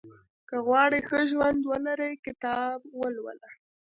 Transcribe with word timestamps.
•که 0.49 0.57
غواړې 0.67 0.99
ښه 1.07 1.19
ژوند 1.31 1.61
ولرې، 1.71 2.11
کتاب 2.25 2.79
ولوله. 2.99 3.49